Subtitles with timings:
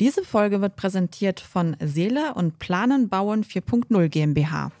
[0.00, 4.72] Diese Folge wird präsentiert von Seele und Planen Bauen 4.0 GmbH.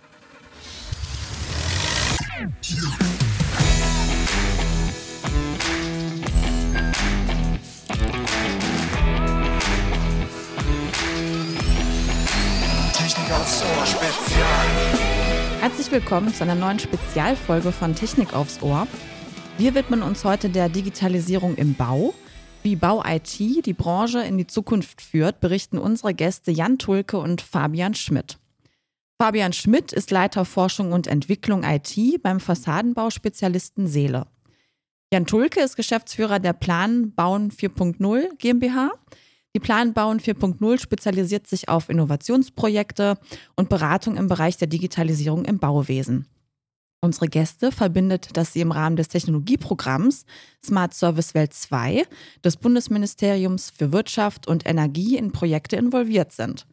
[12.94, 14.40] Technik aufs Ohr Spezial.
[15.60, 18.86] Herzlich willkommen zu einer neuen Spezialfolge von Technik aufs Ohr.
[19.58, 22.14] Wir widmen uns heute der Digitalisierung im Bau.
[22.62, 27.94] Wie Bau-IT die Branche in die Zukunft führt, berichten unsere Gäste Jan Tulke und Fabian
[27.94, 28.38] Schmidt.
[29.18, 34.26] Fabian Schmidt ist Leiter Forschung und Entwicklung IT beim Fassadenbauspezialisten Seele.
[35.10, 38.90] Jan Tulke ist Geschäftsführer der Plan Bauen 4.0 GmbH.
[39.56, 43.18] Die Plan Bauen 4.0 spezialisiert sich auf Innovationsprojekte
[43.56, 46.28] und Beratung im Bereich der Digitalisierung im Bauwesen.
[47.02, 50.26] Unsere Gäste verbindet, dass sie im Rahmen des Technologieprogramms
[50.62, 52.04] Smart Service Welt 2
[52.44, 56.66] des Bundesministeriums für Wirtschaft und Energie in Projekte involviert sind,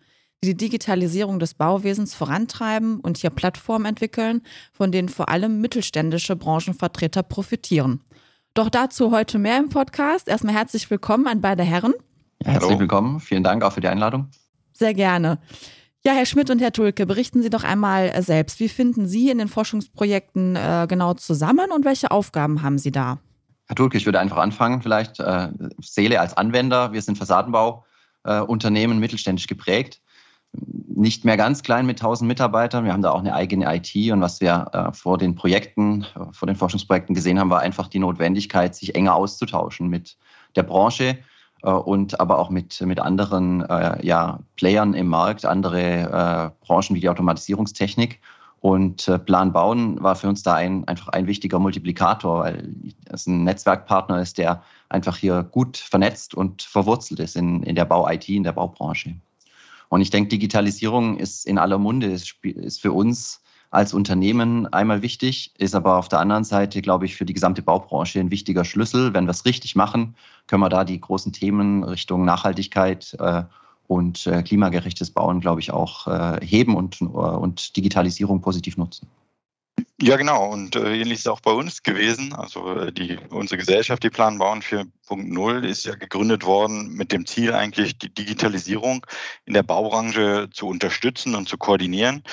[0.44, 4.42] die die Digitalisierung des Bauwesens vorantreiben und hier Plattformen entwickeln,
[4.74, 8.02] von denen vor allem mittelständische Branchenvertreter profitieren.
[8.54, 10.28] Doch dazu heute mehr im Podcast.
[10.28, 11.94] Erstmal herzlich willkommen an beide Herren.
[12.44, 13.22] Ja, herzlich willkommen.
[13.22, 14.28] Vielen Dank auch für die Einladung.
[14.74, 15.40] Sehr gerne.
[16.06, 18.60] Ja, Herr Schmidt und Herr Tulke, berichten Sie doch einmal äh, selbst.
[18.60, 23.20] Wie finden Sie in den Forschungsprojekten äh, genau zusammen und welche Aufgaben haben Sie da?
[23.68, 25.50] Herr Tulke, ich würde einfach anfangen, vielleicht äh,
[25.82, 26.94] Seele als Anwender.
[26.94, 30.02] Wir sind Fassadenbauunternehmen, äh, mittelständisch geprägt.
[30.54, 32.86] Nicht mehr ganz klein mit 1000 Mitarbeitern.
[32.86, 33.94] Wir haben da auch eine eigene IT.
[34.12, 38.00] Und was wir äh, vor den Projekten, vor den Forschungsprojekten gesehen haben, war einfach die
[38.00, 40.16] Notwendigkeit, sich enger auszutauschen mit
[40.56, 41.18] der Branche
[41.72, 47.02] und aber auch mit, mit anderen äh, ja, Playern im Markt, andere äh, Branchen wie
[47.02, 48.20] die Automatisierungstechnik.
[48.60, 52.74] Und äh, Plan Bauen war für uns da ein, einfach ein wichtiger Multiplikator, weil
[53.06, 57.86] es ein Netzwerkpartner ist, der einfach hier gut vernetzt und verwurzelt ist in, in der
[57.86, 59.16] Bau-IT, in der Baubranche.
[59.90, 65.02] Und ich denke, Digitalisierung ist in aller Munde, ist, ist für uns als Unternehmen einmal
[65.02, 68.64] wichtig, ist aber auf der anderen Seite, glaube ich, für die gesamte Baubranche ein wichtiger
[68.64, 69.14] Schlüssel.
[69.14, 70.16] Wenn wir es richtig machen,
[70.48, 73.44] können wir da die großen Themen Richtung Nachhaltigkeit äh,
[73.88, 79.08] und äh, klimagerechtes Bauen, glaube ich, auch äh, heben und, äh, und Digitalisierung positiv nutzen.
[80.00, 80.52] Ja, genau.
[80.52, 82.34] Und äh, ähnlich ist es auch bei uns gewesen.
[82.34, 87.26] Also äh, die, unsere Gesellschaft, die Plan Bauen 4.0, ist ja gegründet worden mit dem
[87.26, 89.06] Ziel eigentlich, die Digitalisierung
[89.46, 92.24] in der Baubranche zu unterstützen und zu koordinieren.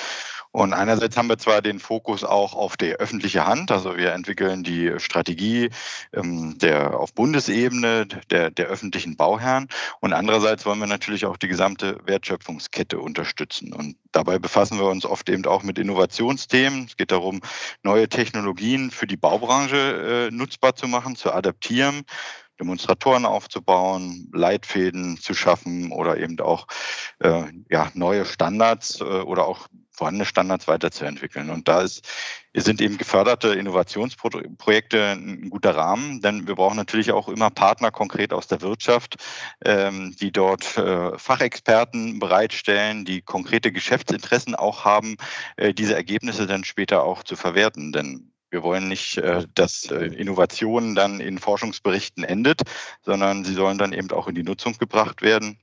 [0.55, 4.63] Und einerseits haben wir zwar den Fokus auch auf die öffentliche Hand, also wir entwickeln
[4.63, 5.69] die Strategie
[6.13, 9.67] ähm, der auf Bundesebene der, der öffentlichen Bauherren
[9.99, 13.73] und andererseits wollen wir natürlich auch die gesamte Wertschöpfungskette unterstützen.
[13.73, 16.85] Und dabei befassen wir uns oft eben auch mit Innovationsthemen.
[16.85, 17.41] Es geht darum,
[17.83, 22.05] neue Technologien für die Baubranche äh, nutzbar zu machen, zu adaptieren.
[22.61, 26.67] Demonstratoren aufzubauen, Leitfäden zu schaffen oder eben auch
[27.19, 31.49] äh, ja, neue Standards äh, oder auch vorhandene Standards weiterzuentwickeln.
[31.49, 32.05] Und da ist,
[32.53, 38.33] sind eben geförderte Innovationsprojekte ein guter Rahmen, denn wir brauchen natürlich auch immer Partner konkret
[38.33, 39.15] aus der Wirtschaft,
[39.63, 45.17] ähm, die dort äh, Fachexperten bereitstellen, die konkrete Geschäftsinteressen auch haben,
[45.57, 47.91] äh, diese Ergebnisse dann später auch zu verwerten.
[47.91, 52.61] Denn wir wollen nicht, äh, dass Innovation dann in Forschungsberichten endet,
[53.01, 55.59] sondern sie sollen dann eben auch in die Nutzung gebracht werden.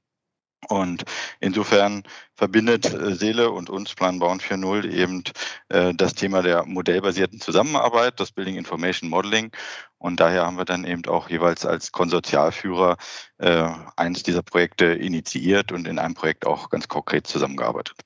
[0.68, 1.04] Und
[1.40, 5.24] insofern verbindet äh, Seele und uns Plan Bauen 4.0 eben
[5.68, 9.50] äh, das Thema der modellbasierten Zusammenarbeit, das Building Information Modeling.
[9.98, 12.96] Und daher haben wir dann eben auch jeweils als Konsortialführer
[13.38, 17.96] äh, eines dieser Projekte initiiert und in einem Projekt auch ganz konkret zusammengearbeitet.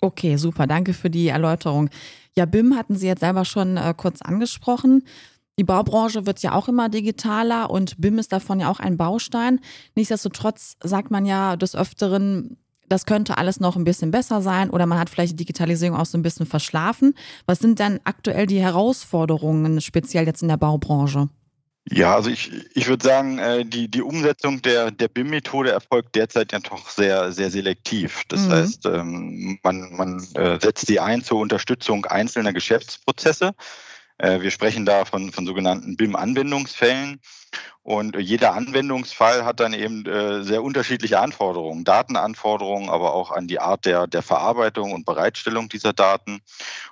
[0.00, 0.66] Okay, super.
[0.66, 1.88] Danke für die Erläuterung.
[2.36, 5.04] Ja, BIM hatten Sie jetzt selber schon kurz angesprochen.
[5.58, 9.60] Die Baubranche wird ja auch immer digitaler und BIM ist davon ja auch ein Baustein.
[9.94, 12.56] Nichtsdestotrotz sagt man ja des Öfteren,
[12.88, 16.06] das könnte alles noch ein bisschen besser sein oder man hat vielleicht die Digitalisierung auch
[16.06, 17.14] so ein bisschen verschlafen.
[17.46, 21.28] Was sind denn aktuell die Herausforderungen, speziell jetzt in der Baubranche?
[21.90, 26.52] Ja, also ich, ich würde sagen, äh, die, die Umsetzung der, der BIM-Methode erfolgt derzeit
[26.52, 28.22] ja doch sehr, sehr selektiv.
[28.28, 28.52] Das mhm.
[28.52, 33.54] heißt, ähm, man, man äh, setzt sie ein zur Unterstützung einzelner Geschäftsprozesse.
[34.24, 37.20] Äh, wir sprechen da von, von sogenannten BIM-Anwendungsfällen.
[37.84, 43.60] Und jeder Anwendungsfall hat dann eben äh, sehr unterschiedliche Anforderungen, Datenanforderungen, aber auch an die
[43.60, 46.40] Art der, der Verarbeitung und Bereitstellung dieser Daten.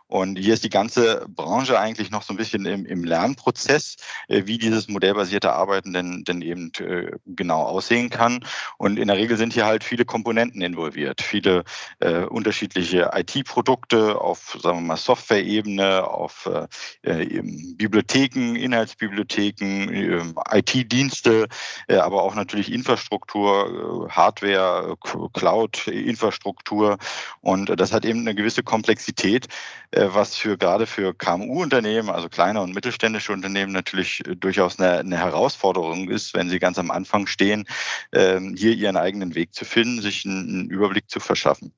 [0.06, 3.96] Und hier ist die ganze Branche eigentlich noch so ein bisschen im, im Lernprozess,
[4.28, 8.44] äh, wie dieses modellbasierte Arbeiten denn, denn eben äh, genau aussehen kann.
[8.76, 11.64] Und in der Regel sind hier halt viele Komponenten involviert, viele
[12.00, 16.46] äh, unterschiedliche IT-Produkte auf, sagen wir mal, Software-Ebene, auf
[17.02, 17.40] äh, äh
[17.76, 21.48] Bibliotheken, Inhaltsbibliotheken, IT-Dienste,
[21.88, 24.96] aber auch natürlich Infrastruktur, Hardware,
[25.32, 26.98] Cloud-Infrastruktur.
[27.40, 29.48] Und das hat eben eine gewisse Komplexität,
[29.92, 36.08] was für gerade für KMU-Unternehmen, also kleine und mittelständische Unternehmen natürlich durchaus eine, eine Herausforderung
[36.08, 37.66] ist, wenn sie ganz am Anfang stehen,
[38.12, 41.72] ähm, hier ihren eigenen Weg zu finden, sich einen Überblick zu verschaffen.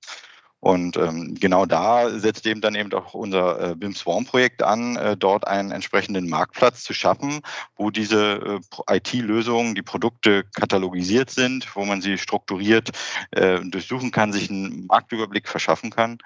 [0.64, 4.96] Und ähm, genau da setzt eben dann eben auch unser äh, BIM Swarm Projekt an,
[4.96, 7.43] äh, dort einen entsprechenden Marktplatz zu schaffen,
[7.76, 12.93] wo diese äh, IT-Lösungen, die Produkte katalogisiert sind, wo man sie strukturiert
[13.32, 16.16] äh, durchsuchen kann, sich einen Marktüberblick verschaffen kann.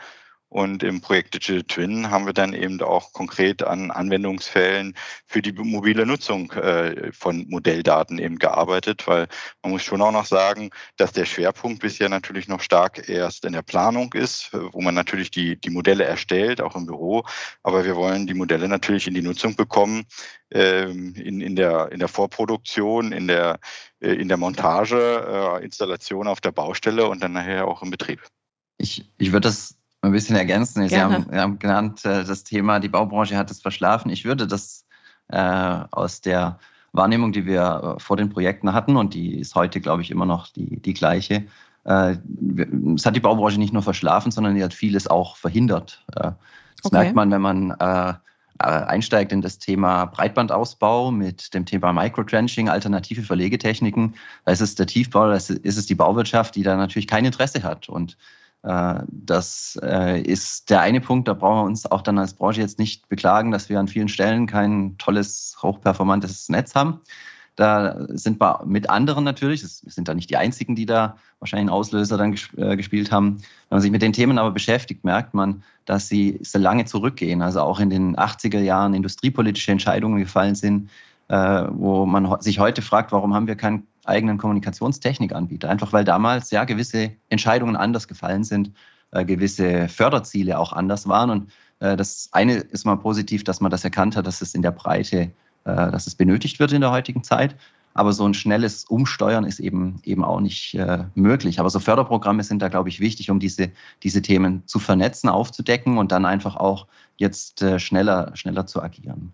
[0.50, 4.94] Und im Projekt Digital Twin haben wir dann eben auch konkret an Anwendungsfällen
[5.26, 9.28] für die mobile Nutzung äh, von Modelldaten eben gearbeitet, weil
[9.62, 13.52] man muss schon auch noch sagen, dass der Schwerpunkt bisher natürlich noch stark erst in
[13.52, 17.24] der Planung ist, wo man natürlich die, die Modelle erstellt, auch im Büro.
[17.62, 20.06] Aber wir wollen die Modelle natürlich in die Nutzung bekommen,
[20.50, 23.60] ähm, in, in, der, in der Vorproduktion, in der,
[24.00, 28.26] äh, in der Montage, äh, Installation auf der Baustelle und dann nachher auch im Betrieb.
[28.78, 30.88] Ich, ich würde das ein bisschen ergänzen.
[30.88, 34.10] Sie haben, Sie haben, genannt, äh, das Thema, die Baubranche hat es verschlafen.
[34.10, 34.86] Ich würde das
[35.28, 35.38] äh,
[35.90, 36.58] aus der
[36.92, 40.26] Wahrnehmung, die wir äh, vor den Projekten hatten, und die ist heute, glaube ich, immer
[40.26, 41.46] noch die, die gleiche,
[41.84, 42.16] äh,
[42.94, 46.04] es hat die Baubranche nicht nur verschlafen, sondern die hat vieles auch verhindert.
[46.14, 46.32] Äh,
[46.76, 46.96] das okay.
[46.96, 48.14] merkt man, wenn man äh,
[48.58, 54.14] einsteigt in das Thema Breitbandausbau mit dem Thema Microtrenching, alternative Verlegetechniken.
[54.44, 57.62] Da ist es der Tiefbau, da ist es die Bauwirtschaft, die da natürlich kein Interesse
[57.62, 57.88] hat.
[57.88, 58.16] Und
[58.62, 62.78] das äh, ist der eine Punkt, da brauchen wir uns auch dann als Branche jetzt
[62.78, 67.00] nicht beklagen, dass wir an vielen Stellen kein tolles, hochperformantes Netz haben.
[67.54, 71.62] Da sind wir mit anderen natürlich, wir sind da nicht die einzigen, die da wahrscheinlich
[71.62, 73.36] einen Auslöser dann äh, gespielt haben.
[73.68, 77.42] Wenn man sich mit den Themen aber beschäftigt, merkt man, dass sie sehr lange zurückgehen.
[77.42, 80.90] Also auch in den 80er Jahren industriepolitische Entscheidungen gefallen sind,
[81.30, 85.68] wo man sich heute fragt, warum haben wir kein eigenen Kommunikationstechnikanbieter.
[85.68, 88.72] Einfach weil damals ja gewisse Entscheidungen anders gefallen sind,
[89.10, 91.30] äh, gewisse Förderziele auch anders waren.
[91.30, 91.50] Und
[91.80, 94.72] äh, das eine ist mal positiv, dass man das erkannt hat, dass es in der
[94.72, 95.30] Breite, äh,
[95.64, 97.56] dass es benötigt wird in der heutigen Zeit.
[97.94, 101.58] Aber so ein schnelles Umsteuern ist eben, eben auch nicht äh, möglich.
[101.58, 103.72] Aber so Förderprogramme sind da, glaube ich, wichtig, um diese,
[104.02, 109.32] diese Themen zu vernetzen, aufzudecken und dann einfach auch jetzt äh, schneller, schneller zu agieren.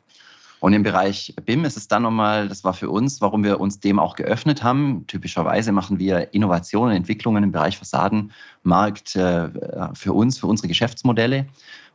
[0.64, 3.80] Und im Bereich BIM ist es dann nochmal, das war für uns, warum wir uns
[3.80, 5.06] dem auch geöffnet haben.
[5.06, 9.50] Typischerweise machen wir Innovationen, Entwicklungen im Bereich Fassadenmarkt äh,
[9.92, 11.44] für uns, für unsere Geschäftsmodelle.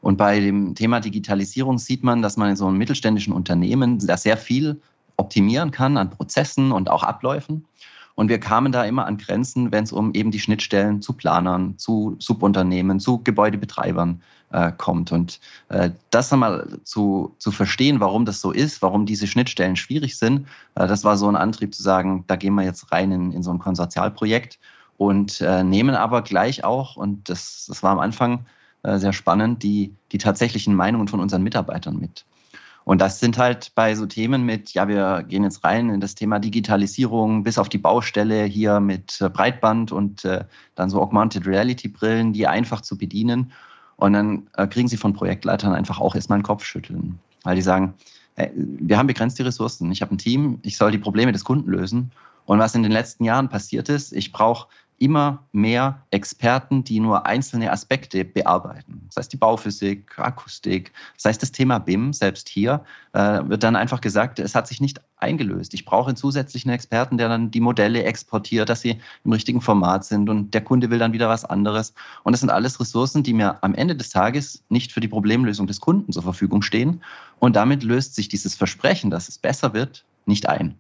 [0.02, 4.18] Und bei dem Thema Digitalisierung sieht man, dass man in so einem mittelständischen Unternehmen da
[4.18, 4.80] sehr viel
[5.18, 7.66] optimieren kann an Prozessen und auch Abläufen.
[8.14, 11.80] Und wir kamen da immer an Grenzen, wenn es um eben die Schnittstellen zu Planern,
[11.80, 14.22] zu Subunternehmen, zu Gebäudebetreibern
[14.52, 15.12] äh, kommt.
[15.12, 20.18] Und äh, das einmal zu, zu verstehen, warum das so ist, warum diese Schnittstellen schwierig
[20.18, 23.32] sind, äh, das war so ein Antrieb zu sagen, da gehen wir jetzt rein in,
[23.32, 24.60] in so ein Konsortialprojekt
[24.98, 28.46] und äh, nehmen aber gleich auch, und das, das war am Anfang
[28.84, 32.26] äh, sehr spannend, die, die tatsächlichen Meinungen von unseren Mitarbeitern mit.
[32.86, 36.16] Und das sind halt bei so Themen mit, ja, wir gehen jetzt rein in das
[36.16, 40.46] Thema Digitalisierung bis auf die Baustelle hier mit äh, Breitband und äh,
[40.76, 43.52] dann so Augmented Reality Brillen, die einfach zu bedienen.
[44.00, 47.94] Und dann äh, kriegen sie von Projektleitern einfach auch erstmal einen Kopfschütteln, weil die sagen,
[48.36, 49.92] hey, wir haben begrenzte Ressourcen.
[49.92, 52.12] Ich habe ein Team, ich soll die Probleme des Kunden lösen.
[52.46, 54.68] Und was in den letzten Jahren passiert ist, ich brauche
[55.00, 59.02] immer mehr Experten, die nur einzelne Aspekte bearbeiten.
[59.08, 62.84] Das heißt die Bauphysik, Akustik, das heißt das Thema BIM, selbst hier
[63.14, 65.74] äh, wird dann einfach gesagt, es hat sich nicht eingelöst.
[65.74, 70.06] Ich brauche einen zusätzlichen Experten, der dann die Modelle exportiert, dass sie im richtigen Format
[70.06, 71.94] sind und der Kunde will dann wieder was anderes.
[72.24, 75.68] Und das sind alles Ressourcen, die mir am Ende des Tages nicht für die Problemlösung
[75.68, 77.02] des Kunden zur Verfügung stehen.
[77.40, 80.76] Und damit löst sich dieses Versprechen, dass es besser wird, nicht ein.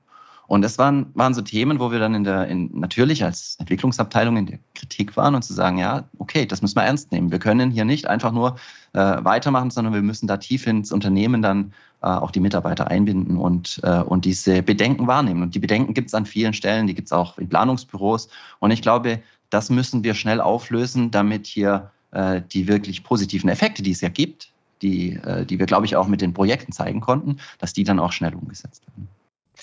[0.49, 4.35] Und das waren, waren so Themen, wo wir dann in der, in, natürlich als Entwicklungsabteilung
[4.35, 7.29] in der Kritik waren und zu sagen, ja, okay, das müssen wir ernst nehmen.
[7.29, 8.55] Wir können hier nicht einfach nur
[8.93, 13.37] äh, weitermachen, sondern wir müssen da tief ins Unternehmen dann äh, auch die Mitarbeiter einbinden
[13.37, 15.43] und, äh, und diese Bedenken wahrnehmen.
[15.43, 18.27] Und die Bedenken gibt es an vielen Stellen, die gibt es auch in Planungsbüros.
[18.57, 19.19] Und ich glaube,
[19.51, 24.09] das müssen wir schnell auflösen, damit hier äh, die wirklich positiven Effekte, die es ja
[24.09, 24.49] gibt,
[24.81, 27.99] die, äh, die wir, glaube ich, auch mit den Projekten zeigen konnten, dass die dann
[27.99, 29.07] auch schnell umgesetzt werden.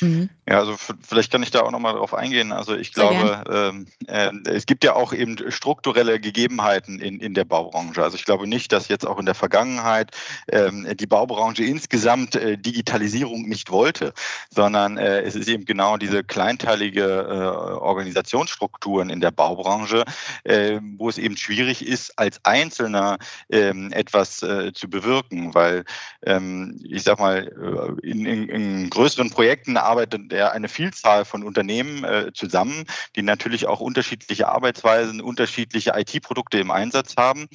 [0.01, 0.29] Mhm.
[0.49, 2.53] Ja, also vielleicht kann ich da auch nochmal drauf eingehen.
[2.53, 7.45] Also ich glaube, ähm, äh, es gibt ja auch eben strukturelle Gegebenheiten in, in der
[7.45, 8.03] Baubranche.
[8.03, 10.13] Also ich glaube nicht, dass jetzt auch in der Vergangenheit
[10.49, 14.13] ähm, die Baubranche insgesamt äh, Digitalisierung nicht wollte,
[14.55, 20.05] sondern äh, es ist eben genau diese kleinteilige äh, Organisationsstrukturen in der Baubranche,
[20.45, 23.19] äh, wo es eben schwierig ist, als Einzelner
[23.51, 25.85] ähm, etwas äh, zu bewirken, weil
[26.25, 32.05] ähm, ich sag mal, in, in, in größeren Projekten arbeitet ja eine Vielzahl von Unternehmen
[32.05, 37.47] äh, zusammen, die natürlich auch unterschiedliche Arbeitsweisen, unterschiedliche IT-Produkte im Einsatz haben.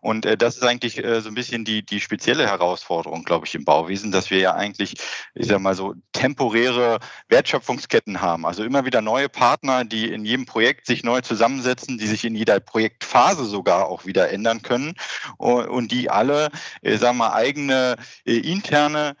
[0.00, 3.54] Und äh, das ist eigentlich äh, so ein bisschen die, die spezielle Herausforderung, glaube ich,
[3.54, 4.94] im Bauwesen, dass wir ja eigentlich,
[5.34, 8.46] ich sage mal so, temporäre Wertschöpfungsketten haben.
[8.46, 12.34] Also immer wieder neue Partner, die in jedem Projekt sich neu zusammensetzen, die sich in
[12.34, 14.94] jeder Projektphase sogar auch wieder ändern können
[15.38, 16.50] und die alle,
[16.82, 19.16] äh, sagen wir mal, eigene äh, interne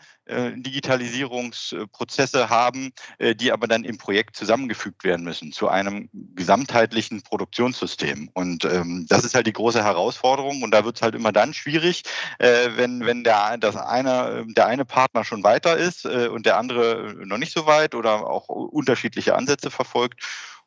[0.56, 8.30] Digitalisierungsprozesse haben, äh, die aber dann im Projekt zusammengefügt werden müssen zu einem gesamtheitlichen Produktionssystem.
[8.34, 10.62] Und ähm, das ist halt die große Herausforderung.
[10.62, 12.02] Und da wird es halt immer dann schwierig,
[12.38, 16.58] äh, wenn, wenn der, das eine, der eine Partner schon weiter ist äh, und der
[16.58, 20.22] andere noch nicht so weit oder auch unterschiedliche Ansätze verfolgt.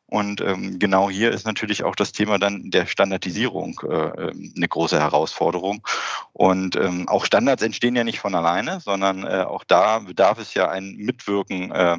[0.06, 4.68] Und ähm, genau hier ist natürlich auch das Thema dann der Standardisierung äh, ähm, eine
[4.68, 5.86] große Herausforderung.
[6.32, 10.54] Und ähm, auch Standards entstehen ja nicht von alleine, sondern äh, auch da bedarf es
[10.54, 11.96] ja ein Mitwirken äh,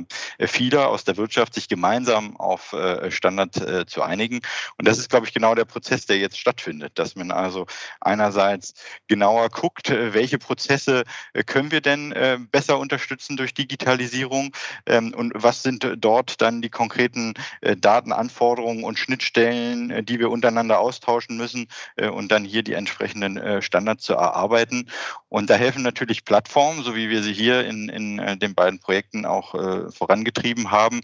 [0.48, 4.42] vieler aus der Wirtschaft, sich gemeinsam auf äh, Standard äh, zu einigen.
[4.78, 7.66] Und das ist, glaube ich, genau der Prozess, der jetzt stattfindet, dass man also
[8.02, 8.76] einerseits
[9.08, 15.14] genauer guckt, äh, welche Prozesse äh, können wir denn äh, besser unterstützen durch Digitalisierung ähm,
[15.16, 20.30] und was sind dort dann die konkreten äh, Daten, Datenanforderungen und Schnittstellen, äh, die wir
[20.30, 24.90] untereinander austauschen müssen äh, und dann hier die entsprechenden äh, Standards zu erarbeiten.
[25.30, 29.26] Und da helfen natürlich Plattformen, so wie wir sie hier in, in den beiden Projekten
[29.26, 29.52] auch
[29.94, 31.02] vorangetrieben haben,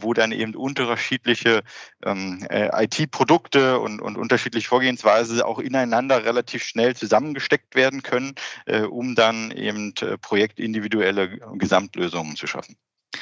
[0.00, 1.62] wo dann eben unterschiedliche
[2.02, 8.34] ähm, IT-Produkte und, und unterschiedliche Vorgehensweise auch ineinander relativ schnell zusammengesteckt werden können,
[8.88, 12.76] um dann eben projektindividuelle Gesamtlösungen zu schaffen.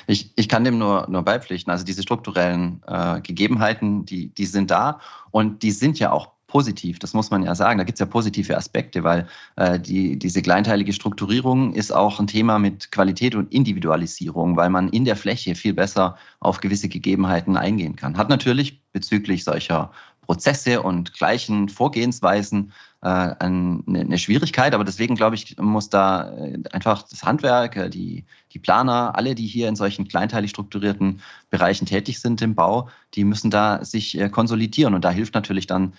[0.06, 1.70] Ich, ich kann dem nur, nur beipflichten.
[1.70, 5.00] Also diese strukturellen äh, Gegebenheiten, die, die sind da
[5.30, 7.78] und die sind ja auch positiv, das muss man ja sagen.
[7.78, 9.26] Da gibt es ja positive Aspekte, weil
[9.56, 14.88] äh, die, diese kleinteilige Strukturierung ist auch ein Thema mit Qualität und Individualisierung, weil man
[14.90, 18.16] in der Fläche viel besser auf gewisse Gegebenheiten eingehen kann.
[18.16, 19.90] Hat natürlich bezüglich solcher
[20.26, 22.72] Prozesse und gleichen Vorgehensweisen
[23.04, 24.74] eine Schwierigkeit.
[24.74, 29.34] Aber deswegen glaube ich, muss da äh, einfach das Handwerk, äh, die, die Planer, alle,
[29.34, 31.20] die hier in solchen kleinteilig strukturierten
[31.50, 34.94] Bereichen tätig sind im Bau, die müssen da sich konsolidieren.
[34.94, 35.92] Und da hilft natürlich dann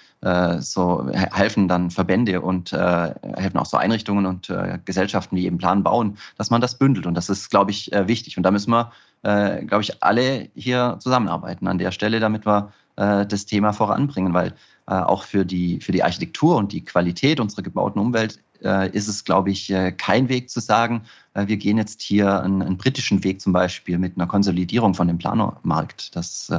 [0.59, 6.17] so, helfen dann Verbände und helfen auch so Einrichtungen und Gesellschaften wie eben Plan bauen,
[6.37, 7.05] dass man das bündelt.
[7.05, 8.35] Und das ist, glaube ich, wichtig.
[8.35, 13.45] Und da müssen wir, glaube ich, alle hier zusammenarbeiten an der Stelle, damit wir das
[13.45, 14.51] Thema voranbringen, weil äh,
[14.85, 19.25] auch für die, für die Architektur und die Qualität unserer gebauten Umwelt äh, ist es,
[19.25, 23.41] glaube ich, äh, kein Weg zu sagen, wir gehen jetzt hier einen, einen, britischen Weg
[23.41, 26.15] zum Beispiel mit einer Konsolidierung von dem Planermarkt.
[26.15, 26.49] Das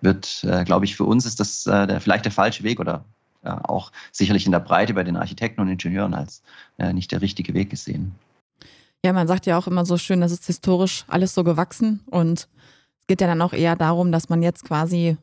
[0.00, 3.04] wird, glaube ich, für uns ist das der, vielleicht der falsche Weg oder
[3.44, 6.42] auch sicherlich in der Breite bei den Architekten und Ingenieuren als
[6.78, 8.16] nicht der richtige Weg gesehen.
[9.04, 12.48] Ja, man sagt ja auch immer so schön, das ist historisch alles so gewachsen und
[13.04, 15.16] es geht ja dann auch eher darum, dass man jetzt quasi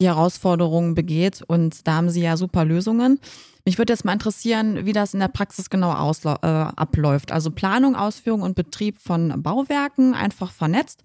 [0.00, 1.42] die Herausforderungen begeht.
[1.46, 3.18] Und da haben Sie ja super Lösungen.
[3.64, 7.32] Mich würde jetzt mal interessieren, wie das in der Praxis genau äh, abläuft.
[7.32, 11.02] Also Planung, Ausführung und Betrieb von Bauwerken einfach vernetzt.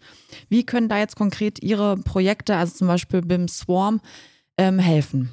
[0.48, 4.00] Wie können da jetzt konkret Ihre Projekte, also zum Beispiel BIM Swarm,
[4.58, 5.32] ähm, helfen?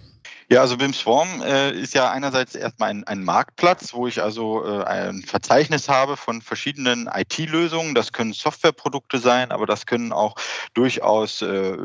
[0.50, 4.64] Ja, also BIM Swarm äh, ist ja einerseits erstmal ein, ein Marktplatz, wo ich also
[4.64, 7.94] äh, ein Verzeichnis habe von verschiedenen IT-Lösungen.
[7.94, 10.36] Das können Softwareprodukte sein, aber das können auch
[10.72, 11.76] durchaus äh,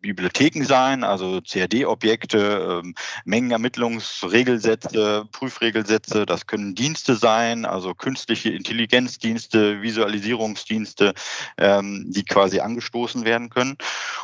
[0.00, 2.92] Bibliotheken sein, also CAD-Objekte, äh,
[3.26, 6.24] Mengenermittlungsregelsätze, Prüfregelsätze.
[6.24, 11.12] Das können Dienste sein, also künstliche Intelligenzdienste, Visualisierungsdienste,
[11.58, 13.76] ähm, die quasi angestoßen werden können.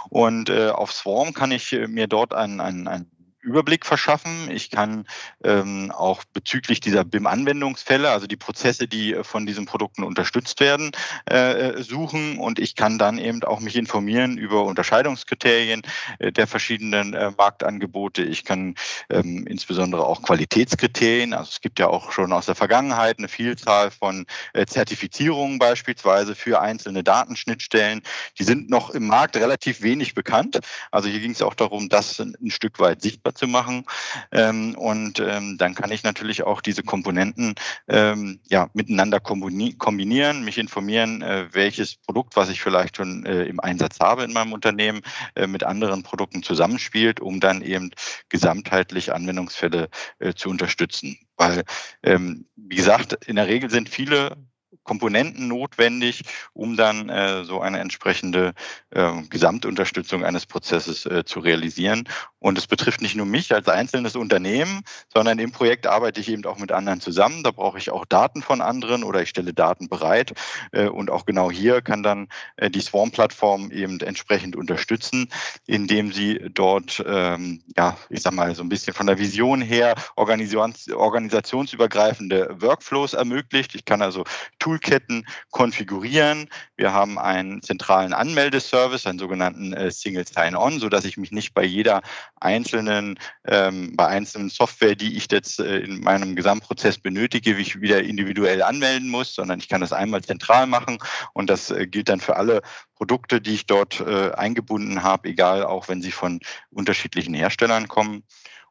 [0.08, 3.06] Und äh, auf Swarm kann ich mir dort ein, ein, ein
[3.42, 4.50] Überblick verschaffen.
[4.50, 5.04] Ich kann
[5.42, 10.92] ähm, auch bezüglich dieser BIM-Anwendungsfälle, also die Prozesse, die äh, von diesen Produkten unterstützt werden,
[11.26, 15.82] äh, suchen und ich kann dann eben auch mich informieren über Unterscheidungskriterien
[16.20, 18.22] äh, der verschiedenen äh, Marktangebote.
[18.22, 18.76] Ich kann
[19.10, 23.90] ähm, insbesondere auch Qualitätskriterien, also es gibt ja auch schon aus der Vergangenheit eine Vielzahl
[23.90, 28.02] von äh, Zertifizierungen beispielsweise für einzelne Datenschnittstellen.
[28.38, 30.60] Die sind noch im Markt relativ wenig bekannt.
[30.92, 33.84] Also hier ging es auch darum, das ein Stück weit sichtbar zu machen.
[34.30, 37.54] Ähm, und ähm, dann kann ich natürlich auch diese Komponenten
[37.88, 43.60] ähm, ja, miteinander kombinieren, mich informieren, äh, welches Produkt, was ich vielleicht schon äh, im
[43.60, 45.02] Einsatz habe in meinem Unternehmen,
[45.34, 47.90] äh, mit anderen Produkten zusammenspielt, um dann eben
[48.28, 51.18] gesamtheitlich Anwendungsfälle äh, zu unterstützen.
[51.36, 51.64] Weil,
[52.02, 54.36] ähm, wie gesagt, in der Regel sind viele
[54.84, 58.52] Komponenten notwendig, um dann äh, so eine entsprechende
[58.90, 62.08] äh, Gesamtunterstützung eines Prozesses äh, zu realisieren.
[62.38, 66.44] Und es betrifft nicht nur mich als einzelnes Unternehmen, sondern im Projekt arbeite ich eben
[66.44, 67.44] auch mit anderen zusammen.
[67.44, 70.32] Da brauche ich auch Daten von anderen oder ich stelle Daten bereit.
[70.72, 75.28] Äh, und auch genau hier kann dann äh, die Swarm-Plattform eben entsprechend unterstützen,
[75.66, 79.94] indem sie dort, ähm, ja, ich sag mal, so ein bisschen von der Vision her
[80.16, 83.74] organisationsübergreifende Workflows ermöglicht.
[83.74, 84.24] Ich kann also
[84.62, 86.48] Toolketten konfigurieren.
[86.76, 91.64] Wir haben einen zentralen Anmeldeservice, einen sogenannten äh, Single Sign-On, sodass ich mich nicht bei
[91.64, 92.00] jeder
[92.38, 98.04] einzelnen, ähm, bei einzelnen Software, die ich jetzt äh, in meinem Gesamtprozess benötige, ich wieder
[98.04, 100.98] individuell anmelden muss, sondern ich kann das einmal zentral machen
[101.32, 102.62] und das äh, gilt dann für alle
[102.94, 106.38] Produkte, die ich dort äh, eingebunden habe, egal auch wenn sie von
[106.70, 108.22] unterschiedlichen Herstellern kommen.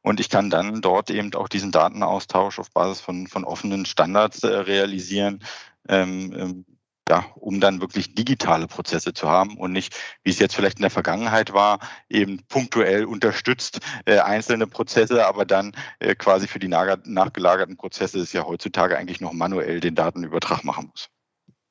[0.04, 4.44] Und ich kann dann dort eben auch diesen Datenaustausch auf Basis von, von offenen Standards
[4.44, 5.44] äh, realisieren,
[5.88, 6.66] ähm, ähm,
[7.12, 10.84] ja, um dann wirklich digitale Prozesse zu haben und nicht, wie es jetzt vielleicht in
[10.84, 16.70] der Vergangenheit war, eben punktuell unterstützt äh, einzelne Prozesse, aber dann äh, quasi für die
[16.70, 21.10] nachgelagerten Prozesse ist ja heutzutage eigentlich noch manuell den Datenübertrag machen muss.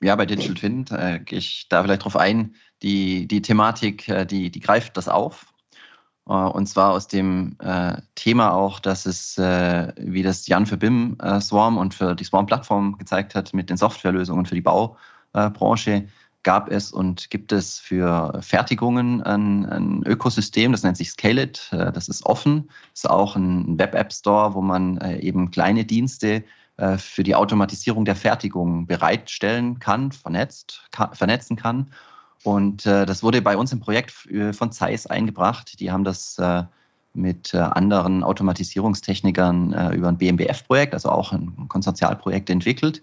[0.02, 2.54] Ja, bei Digital Twin äh, gehe ich da vielleicht drauf ein.
[2.82, 5.49] Die, die Thematik, äh, die, die greift das auf.
[6.28, 10.76] Äh, und zwar aus dem äh, Thema auch, dass es, äh, wie das Jan für
[10.76, 16.08] BIM äh, Swarm und für die Swarm-Plattform gezeigt hat, mit den Softwarelösungen für die Baubranche,
[16.42, 21.68] gab es und gibt es für Fertigungen ein, ein Ökosystem, das nennt sich Scale It.
[21.72, 22.70] Äh, das ist offen.
[22.94, 26.44] Ist auch ein Web-App-Store, wo man äh, eben kleine Dienste
[26.96, 31.90] für die Automatisierung der Fertigung bereitstellen kann, vernetzt, kann, vernetzen kann
[32.42, 35.78] und äh, das wurde bei uns im Projekt äh, von Zeiss eingebracht.
[35.80, 36.62] Die haben das äh,
[37.12, 43.02] mit äh, anderen Automatisierungstechnikern äh, über ein BMBF-Projekt, also auch ein Konsortialprojekt entwickelt.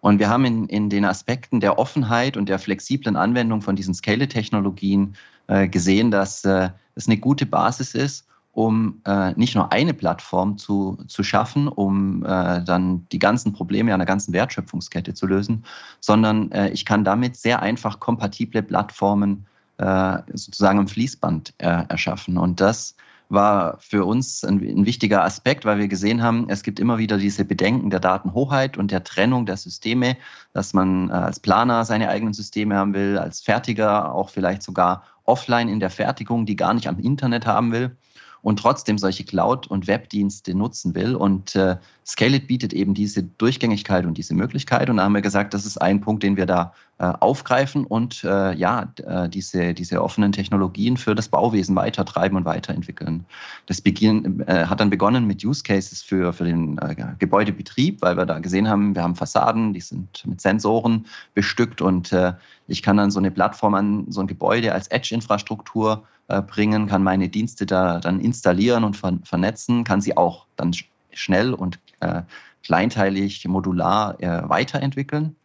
[0.00, 3.92] Und wir haben in, in den Aspekten der Offenheit und der flexiblen Anwendung von diesen
[3.92, 5.14] Scale-Technologien
[5.46, 10.98] äh, gesehen, dass es eine gute Basis ist, um äh, nicht nur eine Plattform zu,
[11.06, 15.64] zu schaffen, um äh, dann die ganzen Probleme einer ganzen Wertschöpfungskette zu lösen,
[16.00, 19.46] sondern äh, ich kann damit sehr einfach kompatible Plattformen
[19.78, 22.38] äh, sozusagen im Fließband äh, erschaffen.
[22.38, 22.96] Und das
[23.28, 27.16] war für uns ein, ein, wichtiger Aspekt, weil wir gesehen haben, es gibt immer wieder
[27.16, 30.16] diese Bedenken der Datenhoheit und der Trennung der Systeme,
[30.52, 35.04] dass man äh, als Planer seine eigenen Systeme haben will, als Fertiger auch vielleicht sogar
[35.24, 37.96] offline in der Fertigung, die gar nicht am Internet haben will
[38.42, 41.14] und trotzdem solche Cloud- und Webdienste nutzen will.
[41.14, 41.76] Und äh,
[42.06, 44.90] Scale-It bietet eben diese Durchgängigkeit und diese Möglichkeit.
[44.90, 48.24] Und da haben wir gesagt, das ist ein Punkt, den wir da äh, aufgreifen und
[48.24, 53.24] äh, ja, äh, diese, diese offenen Technologien für das Bauwesen weitertreiben und weiterentwickeln.
[53.66, 58.18] Das beginn, äh, hat dann begonnen mit Use Cases für, für den äh, Gebäudebetrieb, weil
[58.18, 62.14] wir da gesehen haben, wir haben Fassaden, die sind mit Sensoren bestückt und
[62.70, 66.04] ich kann dann so eine Plattform an so ein Gebäude als Edge-Infrastruktur
[66.46, 70.72] bringen, kann meine Dienste da dann installieren und vernetzen, kann sie auch dann
[71.12, 72.22] schnell und äh,
[72.62, 75.36] kleinteilig, modular äh, weiterentwickeln.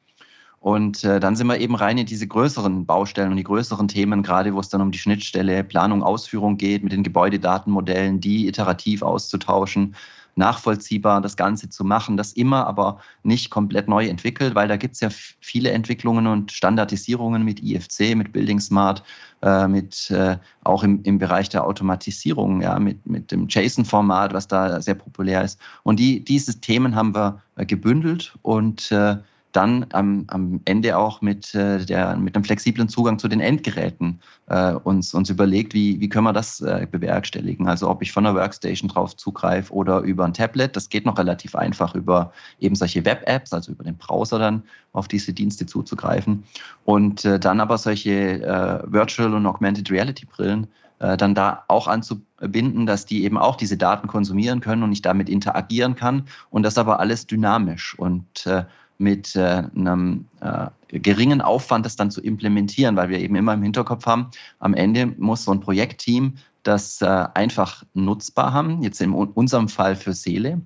[0.59, 4.23] Und äh, dann sind wir eben rein in diese größeren Baustellen und die größeren Themen,
[4.23, 9.03] gerade wo es dann um die Schnittstelle Planung, Ausführung geht, mit den Gebäudedatenmodellen, die iterativ
[9.03, 9.95] auszutauschen,
[10.35, 14.95] nachvollziehbar das Ganze zu machen, das immer aber nicht komplett neu entwickelt, weil da gibt
[14.95, 19.03] es ja viele Entwicklungen und Standardisierungen mit IFC, mit Building Smart,
[19.41, 24.47] äh, mit äh, auch im, im Bereich der Automatisierung, ja, mit, mit dem JSON-Format, was
[24.47, 25.59] da sehr populär ist.
[25.83, 29.17] Und die, diese Themen haben wir äh, gebündelt und äh,
[29.55, 34.19] dann am, am Ende auch mit, äh, der, mit einem flexiblen Zugang zu den Endgeräten
[34.47, 37.67] äh, uns, uns überlegt, wie, wie können wir das äh, bewerkstelligen.
[37.67, 40.75] Also ob ich von der Workstation drauf zugreife oder über ein Tablet.
[40.75, 44.63] Das geht noch relativ einfach über eben solche Web-Apps, also über den Browser dann
[44.93, 46.43] auf diese Dienste zuzugreifen.
[46.83, 50.67] Und äh, dann aber solche äh, Virtual und Augmented Reality Brillen
[50.99, 55.01] äh, dann da auch anzubinden, dass die eben auch diese Daten konsumieren können und ich
[55.01, 58.63] damit interagieren kann und das aber alles dynamisch und äh,
[58.97, 63.63] mit äh, einem äh, geringen Aufwand das dann zu implementieren, weil wir eben immer im
[63.63, 64.29] Hinterkopf haben,
[64.59, 69.95] am Ende muss so ein Projektteam das äh, einfach nutzbar haben, jetzt in unserem Fall
[69.95, 70.61] für Seele.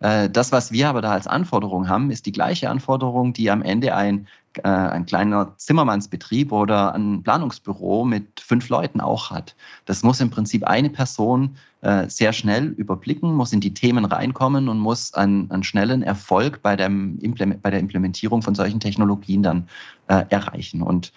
[0.00, 3.62] Äh, das, was wir aber da als Anforderung haben, ist die gleiche Anforderung, die am
[3.62, 4.26] Ende ein
[4.62, 9.56] äh, ein kleiner Zimmermannsbetrieb oder ein Planungsbüro mit fünf Leuten auch hat.
[9.84, 14.68] Das muss im Prinzip eine Person äh, sehr schnell überblicken, muss in die Themen reinkommen
[14.68, 17.18] und muss einen, einen schnellen Erfolg bei, dem
[17.62, 19.68] bei der Implementierung von solchen Technologien dann
[20.06, 20.82] erreichen.
[20.82, 21.12] Und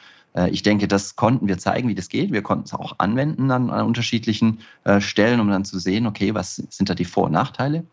[0.50, 2.32] ich denke, das konnten wir zeigen, wie das geht.
[2.32, 4.60] Wir konnten es auch anwenden an, an unterschiedlichen
[5.00, 7.84] Stellen, um dann zu sehen, okay, was sind da die Vor- und Nachteile.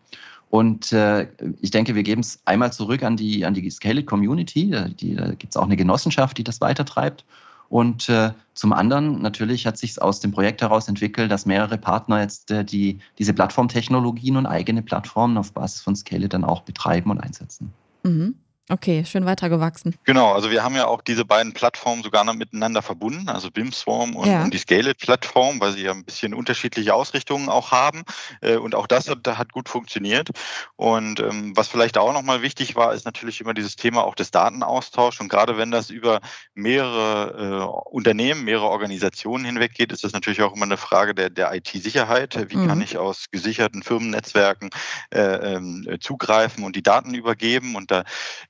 [0.49, 1.27] Und äh,
[1.59, 4.69] ich denke, wir geben es einmal zurück an die, an die Scaled Community.
[4.69, 7.25] Da, die, da gibt es auch eine Genossenschaft, die das weitertreibt.
[7.67, 12.21] Und äh, zum anderen natürlich hat sich aus dem Projekt heraus entwickelt, dass mehrere Partner
[12.21, 17.09] jetzt äh, die, diese Plattformtechnologien und eigene Plattformen auf Basis von Scale dann auch betreiben
[17.09, 17.73] und einsetzen.
[18.03, 18.35] Mhm.
[18.67, 19.95] Okay, schön weitergewachsen.
[20.05, 24.15] Genau, also wir haben ja auch diese beiden Plattformen sogar noch miteinander verbunden, also BIM-Swarm
[24.15, 24.43] und, ja.
[24.43, 28.01] und, die Scaled-Plattform, weil sie ja ein bisschen unterschiedliche Ausrichtungen auch haben.
[28.41, 30.31] Äh, und auch das hat, hat gut funktioniert.
[30.77, 34.31] Und ähm, was vielleicht auch nochmal wichtig war, ist natürlich immer dieses Thema auch des
[34.31, 35.19] Datenaustauschs.
[35.19, 36.19] Und gerade wenn das über
[36.55, 41.29] mehrere äh, Unternehmen, mehrere Organisationen hinweg geht, ist das natürlich auch immer eine Frage der,
[41.29, 42.49] der IT-Sicherheit.
[42.49, 42.67] Wie mhm.
[42.67, 44.71] kann ich aus gesicherten Firmennetzwerken
[45.11, 47.75] äh, ähm, zugreifen und die Daten übergeben?
[47.75, 48.05] Und da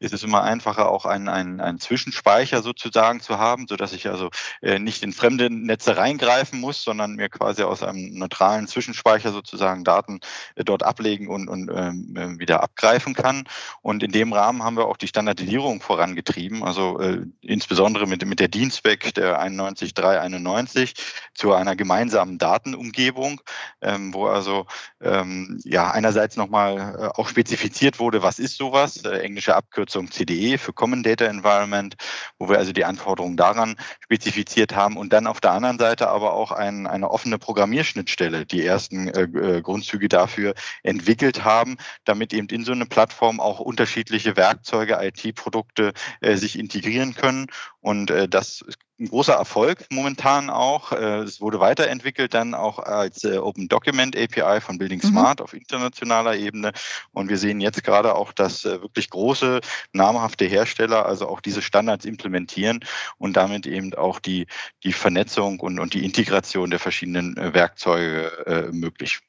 [0.06, 4.30] ist es immer einfacher, auch einen, einen, einen Zwischenspeicher sozusagen zu haben, sodass ich also
[4.62, 9.84] äh, nicht in fremde Netze reingreifen muss, sondern mir quasi aus einem neutralen Zwischenspeicher sozusagen
[9.84, 10.20] Daten
[10.54, 13.46] äh, dort ablegen und, und ähm, äh, wieder abgreifen kann.
[13.82, 17.00] Und in dem Rahmen haben wir auch die Standardisierung vorangetrieben, also
[17.42, 20.94] insbesondere mit, mit der Dienstback der 91391
[21.34, 23.42] zu einer gemeinsamen Datenumgebung,
[23.82, 24.68] ähm, wo also
[25.02, 30.74] ähm, ja einerseits nochmal auch spezifiziert wurde, was ist sowas, englische Abkürzung Abkürzung CDE für
[30.74, 31.96] Common Data Environment,
[32.38, 36.34] wo wir also die Anforderungen daran spezifiziert haben und dann auf der anderen Seite aber
[36.34, 40.54] auch ein, eine offene Programmierschnittstelle, die ersten äh, äh Grundzüge dafür
[40.84, 47.16] entwickelt haben, damit eben in so eine Plattform auch unterschiedliche Werkzeuge, IT-Produkte äh, sich integrieren
[47.16, 47.48] können.
[47.86, 48.66] Und äh, das
[49.00, 50.92] ein großer Erfolg momentan auch.
[50.92, 55.10] Äh, es wurde weiterentwickelt dann auch als äh, Open Document API von Building mhm.
[55.10, 55.44] Smart mhm.
[55.44, 56.72] auf internationaler Ebene.
[57.12, 59.62] Und wir sehen jetzt gerade auch, dass äh, wirklich große,
[59.94, 62.80] namhafte Hersteller also auch diese Standards implementieren
[63.20, 64.48] und damit eben auch die,
[64.84, 69.20] die Vernetzung und, und die Integration der verschiedenen Werkzeuge äh, möglich.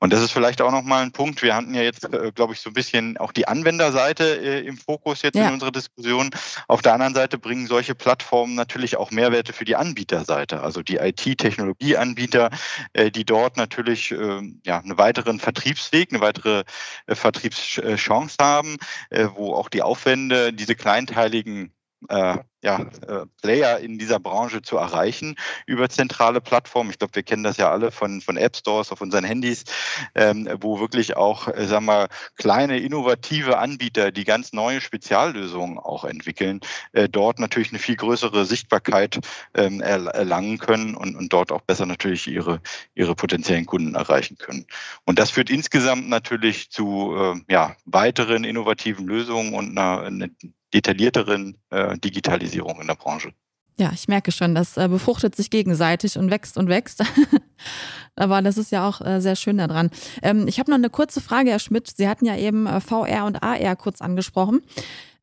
[0.00, 1.42] Und das ist vielleicht auch nochmal ein Punkt.
[1.42, 4.78] Wir hatten ja jetzt, äh, glaube ich, so ein bisschen auch die Anwenderseite äh, im
[4.78, 5.46] Fokus jetzt ja.
[5.46, 6.30] in unserer Diskussion.
[6.68, 10.96] Auf der anderen Seite bringen solche Plattformen natürlich auch Mehrwerte für die Anbieterseite, also die
[10.96, 12.48] IT-Technologieanbieter,
[12.94, 16.64] äh, die dort natürlich äh, ja, einen weiteren Vertriebsweg, eine weitere
[17.06, 18.76] Vertriebschance haben,
[19.34, 21.72] wo auch die Aufwände, diese kleinteiligen
[22.08, 25.36] äh, ja, äh, Player in dieser Branche zu erreichen
[25.66, 26.90] über zentrale Plattformen.
[26.90, 29.64] Ich glaube, wir kennen das ja alle von, von App Stores auf unseren Handys,
[30.14, 36.04] ähm, wo wirklich auch, äh, sagen wir, kleine innovative Anbieter, die ganz neue Speziallösungen auch
[36.04, 36.60] entwickeln,
[36.92, 39.20] äh, dort natürlich eine viel größere Sichtbarkeit
[39.54, 42.60] ähm, erlangen können und, und dort auch besser natürlich ihre,
[42.94, 44.66] ihre potenziellen Kunden erreichen können.
[45.04, 50.28] Und das führt insgesamt natürlich zu äh, ja, weiteren innovativen Lösungen und einer, einer
[50.74, 53.32] detaillierteren äh, Digitalisierung in der Branche.
[53.78, 57.02] Ja, ich merke schon, das äh, befruchtet sich gegenseitig und wächst und wächst.
[58.16, 59.90] Aber das ist ja auch äh, sehr schön daran.
[60.22, 61.90] Ähm, ich habe noch eine kurze Frage, Herr Schmidt.
[61.96, 64.60] Sie hatten ja eben äh, VR und AR kurz angesprochen.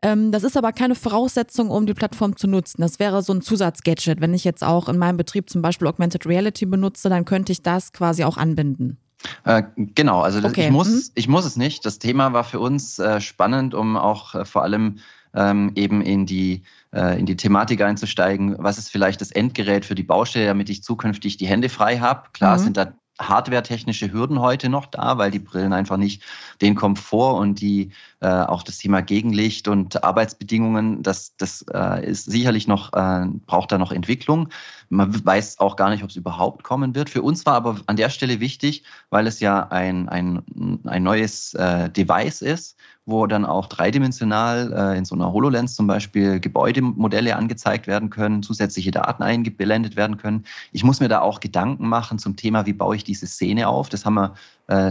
[0.01, 2.81] Ähm, das ist aber keine Voraussetzung, um die Plattform zu nutzen.
[2.81, 4.21] Das wäre so ein Zusatzgadget.
[4.21, 7.61] Wenn ich jetzt auch in meinem Betrieb zum Beispiel Augmented Reality benutze, dann könnte ich
[7.61, 8.97] das quasi auch anbinden.
[9.43, 10.65] Äh, genau, also okay.
[10.65, 11.01] ich, muss, mhm.
[11.15, 11.85] ich muss es nicht.
[11.85, 14.99] Das Thema war für uns äh, spannend, um auch äh, vor allem
[15.37, 19.95] ähm, eben in die, äh, in die Thematik einzusteigen, was ist vielleicht das Endgerät für
[19.95, 22.23] die Baustelle, damit ich zukünftig die Hände frei habe.
[22.33, 22.63] Klar mhm.
[22.63, 26.21] sind da hardware-technische Hürden heute noch da, weil die Brillen einfach nicht
[26.61, 32.25] den Komfort und die äh, auch das Thema Gegenlicht und Arbeitsbedingungen, das, das äh, ist
[32.25, 34.49] sicherlich noch, äh, braucht da noch Entwicklung.
[34.89, 37.09] Man weiß auch gar nicht, ob es überhaupt kommen wird.
[37.09, 40.43] Für uns war aber an der Stelle wichtig, weil es ja ein, ein,
[40.85, 45.87] ein neues äh, Device ist, wo dann auch dreidimensional äh, in so einer HoloLens zum
[45.87, 50.45] Beispiel Gebäudemodelle angezeigt werden können, zusätzliche Daten eingeblendet werden können.
[50.71, 53.89] Ich muss mir da auch Gedanken machen zum Thema, wie baue ich diese Szene auf.
[53.89, 54.35] Das haben wir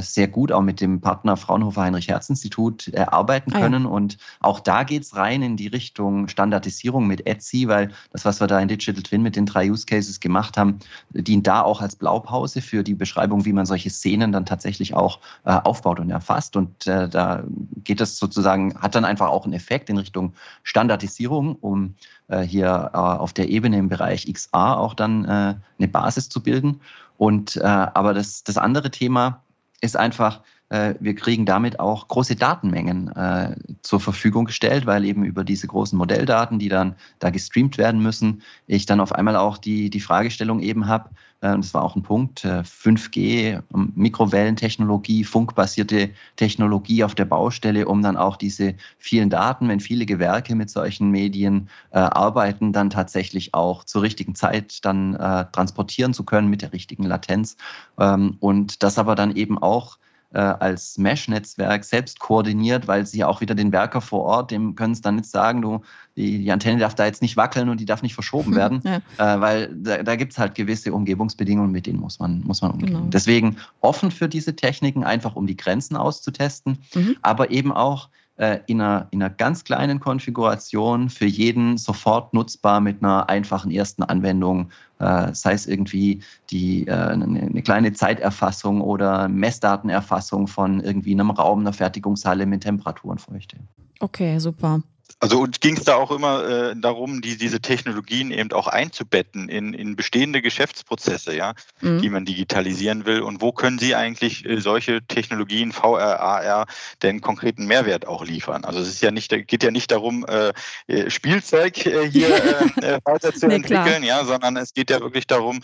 [0.01, 3.85] sehr gut auch mit dem Partner Fraunhofer Heinrich Herz Institut erarbeiten können.
[3.85, 3.95] Ah, ja.
[3.95, 8.41] Und auch da geht es rein in die Richtung Standardisierung mit Etsy, weil das, was
[8.41, 10.79] wir da in Digital Twin mit den drei Use Cases gemacht haben,
[11.11, 15.21] dient da auch als Blaupause für die Beschreibung, wie man solche Szenen dann tatsächlich auch
[15.45, 16.57] äh, aufbaut und erfasst.
[16.57, 17.45] Und äh, da
[17.85, 21.95] geht es sozusagen, hat dann einfach auch einen Effekt in Richtung Standardisierung, um
[22.29, 26.43] äh, hier äh, auf der Ebene im Bereich XR auch dann äh, eine Basis zu
[26.43, 26.81] bilden.
[27.19, 29.43] Und aber das, das andere Thema,
[29.81, 35.25] ist einfach, äh, wir kriegen damit auch große Datenmengen äh, zur Verfügung gestellt, weil eben
[35.25, 39.59] über diese großen Modelldaten, die dann da gestreamt werden müssen, ich dann auf einmal auch
[39.59, 41.11] die, die Fragestellung eben habe,
[41.41, 43.63] das war auch ein Punkt, 5G,
[43.95, 50.55] Mikrowellentechnologie, funkbasierte Technologie auf der Baustelle, um dann auch diese vielen Daten, wenn viele Gewerke
[50.55, 56.25] mit solchen Medien äh, arbeiten, dann tatsächlich auch zur richtigen Zeit dann äh, transportieren zu
[56.25, 57.57] können mit der richtigen Latenz.
[57.99, 59.99] Ähm, und das aber dann eben auch
[60.33, 64.93] äh, als Mesh-Netzwerk selbst koordiniert, weil sie auch wieder den Werker vor Ort, dem können
[64.93, 65.83] es dann nicht sagen, du,
[66.17, 68.97] die, die, Antenne darf da jetzt nicht wackeln und die darf nicht verschoben werden, ja.
[69.37, 72.73] äh, weil da, da gibt es halt gewisse Umgebungsbedingungen, mit denen muss man, muss man
[72.73, 72.89] umgehen.
[72.89, 73.07] Genau.
[73.07, 77.17] Deswegen offen für diese Techniken, einfach um die Grenzen auszutesten, mhm.
[77.23, 82.81] aber eben auch äh, in, einer, in einer ganz kleinen Konfiguration für jeden sofort nutzbar
[82.81, 86.21] mit einer einfachen ersten Anwendung, äh, sei es irgendwie
[86.51, 93.13] die, äh, eine kleine Zeiterfassung oder Messdatenerfassung von irgendwie einem Raum, einer Fertigungshalle mit Temperatur
[93.13, 93.57] und Feuchte.
[94.01, 94.83] Okay, super.
[95.19, 99.49] Also uns ging es da auch immer äh, darum, die, diese Technologien eben auch einzubetten
[99.49, 102.03] in, in bestehende Geschäftsprozesse, ja, mhm.
[102.03, 103.23] die man digitalisieren will.
[103.23, 106.67] Und wo können Sie eigentlich äh, solche Technologien VR, AR
[107.03, 108.67] denn konkreten Mehrwert auch liefern?
[108.67, 110.53] Also es ist ja nicht, geht ja nicht darum, äh,
[110.87, 112.29] äh Spielzeug äh, hier
[112.83, 115.61] äh, weiterzuentwickeln, nee, ja, sondern es geht ja wirklich darum,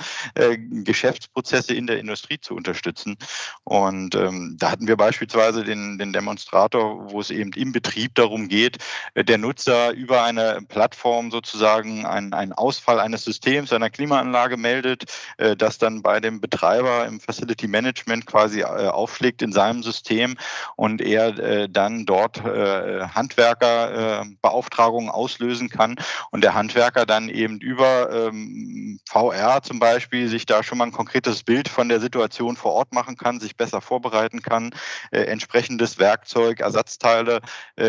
[0.84, 3.16] Geschäftsprozesse in der Industrie zu unterstützen.
[3.64, 8.48] Und ähm, da hatten wir beispielsweise den, den Demonstrator, wo es eben im Betrieb darum
[8.48, 8.78] geht,
[9.14, 15.04] der Nutzer über eine Plattform sozusagen einen, einen Ausfall eines Systems, einer Klimaanlage meldet,
[15.38, 20.36] äh, das dann bei dem Betreiber im Facility Management quasi äh, aufschlägt in seinem System
[20.76, 25.96] und er äh, dann dort äh, Handwerkerbeauftragungen äh, auslösen kann
[26.30, 30.92] und der Handwerker dann eben über ähm, VR zum Beispiel sich da schon mal ein
[30.92, 34.74] konkretes Bild von der Situation vor Ort machen kann, sich besser vorbereiten kann,
[35.10, 37.40] äh, entsprechendes Werkzeug, Ersatzteile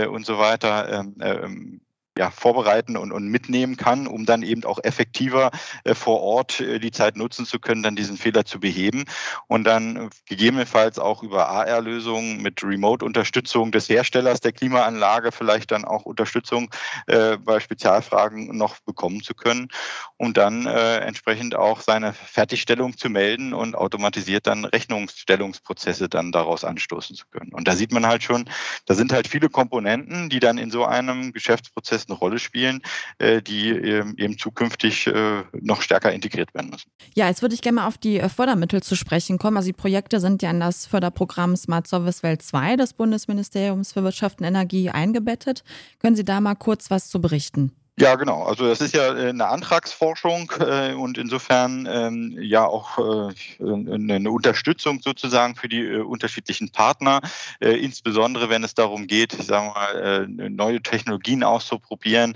[0.09, 1.05] und so weiter
[1.41, 1.81] ähm, ähm,
[2.17, 5.51] ja, vorbereiten und, und mitnehmen kann, um dann eben auch effektiver
[5.83, 9.05] äh, vor Ort äh, die Zeit nutzen zu können, dann diesen Fehler zu beheben
[9.47, 15.85] und dann äh, gegebenenfalls auch über AR-Lösungen mit Remote-Unterstützung des Herstellers der Klimaanlage vielleicht dann
[15.85, 16.69] auch Unterstützung
[17.07, 19.69] äh, bei Spezialfragen noch bekommen zu können,
[20.17, 26.63] um dann äh, entsprechend auch seine Fertigstellung zu melden und automatisiert dann Rechnungsstellungsprozesse dann daraus
[26.63, 27.53] anstoßen zu können.
[27.53, 28.47] Und da sieht man halt schon,
[28.85, 32.81] da sind halt viele Komponenten, die dann in so einem Geschäftsprozess Prozess eine Rolle spielen,
[33.17, 36.89] äh, die ähm, eben zukünftig äh, noch stärker integriert werden müssen.
[37.15, 39.57] Ja, jetzt würde ich gerne mal auf die äh, Fördermittel zu sprechen kommen.
[39.57, 44.03] Also die Projekte sind ja in das Förderprogramm Smart Service Welt 2 des Bundesministeriums für
[44.03, 45.63] Wirtschaft und Energie eingebettet.
[45.99, 47.71] Können Sie da mal kurz was zu berichten?
[47.99, 48.41] Ja, genau.
[48.41, 54.31] Also das ist ja äh, eine Antragsforschung äh, und insofern ähm, ja auch äh, eine
[54.31, 57.21] Unterstützung sozusagen für die äh, unterschiedlichen Partner,
[57.59, 62.33] äh, insbesondere wenn es darum geht, ich sage mal, äh, neue Technologien auszuprobieren,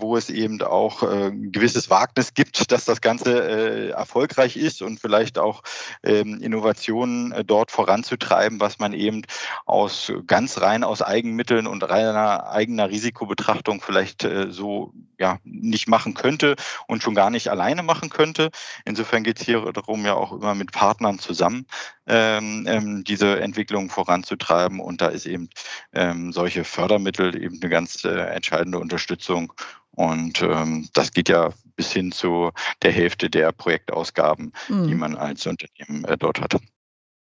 [0.00, 5.38] wo es eben auch ein gewisses Wagnis gibt, dass das Ganze erfolgreich ist und vielleicht
[5.38, 5.62] auch
[6.02, 9.22] ähm, Innovationen dort voranzutreiben, was man eben
[9.66, 16.56] aus ganz rein aus Eigenmitteln und reiner eigener Risikobetrachtung vielleicht so ja, nicht machen könnte
[16.86, 18.50] und schon gar nicht alleine machen könnte.
[18.84, 21.66] Insofern geht es hier darum, ja auch immer mit Partnern zusammen
[22.06, 24.80] ähm, ähm, diese Entwicklung voranzutreiben.
[24.80, 25.48] Und da ist eben
[25.92, 29.52] ähm, solche Fördermittel eben eine ganz äh, entscheidende Unterstützung.
[29.92, 32.50] Und ähm, das geht ja bis hin zu
[32.82, 34.88] der Hälfte der Projektausgaben, mhm.
[34.88, 36.56] die man als Unternehmen äh, dort hat.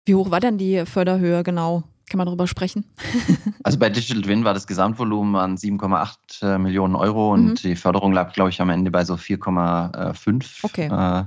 [0.07, 1.85] Wie hoch war denn die Förderhöhe genau?
[2.09, 2.85] Kann man darüber sprechen?
[3.63, 7.55] also bei Digital Twin war das Gesamtvolumen an 7,8 äh, Millionen Euro und mhm.
[7.55, 10.65] die Förderung lag, glaube ich, am Ende bei so 4,5.
[10.65, 10.89] Okay.
[10.89, 11.25] Äh,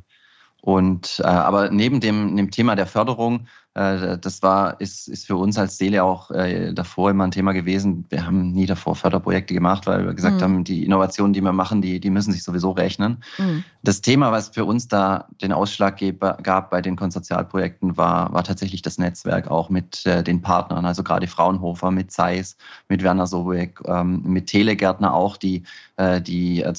[0.61, 5.57] und äh, aber neben dem, dem Thema der Förderung das war, ist, ist für uns
[5.57, 8.05] als Seele auch äh, davor immer ein Thema gewesen.
[8.09, 10.41] Wir haben nie davor Förderprojekte gemacht, weil wir gesagt mhm.
[10.41, 13.23] haben, die Innovationen, die wir machen, die, die müssen sich sowieso rechnen.
[13.37, 13.63] Mhm.
[13.83, 16.01] Das Thema, was für uns da den Ausschlag
[16.43, 21.03] gab bei den Konsortialprojekten, war, war tatsächlich das Netzwerk auch mit äh, den Partnern, also
[21.03, 22.57] gerade Fraunhofer, mit Zeiss,
[22.89, 25.63] mit Werner Sobeck, ähm, mit Telegärtner auch, die,
[25.97, 26.73] äh, die äh,